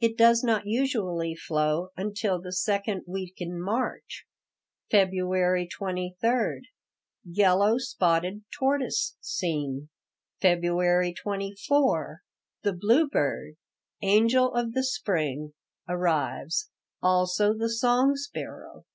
[0.00, 4.24] It does not usually flow until the second week in March.
[4.90, 6.70] February 23
[7.26, 9.90] Yellow spotted tortoise seen.
[10.40, 12.22] February 24
[12.62, 13.56] The bluebird,
[14.00, 15.52] "angel of the spring,"
[15.86, 16.70] arrives;
[17.02, 18.86] also the song sparrow.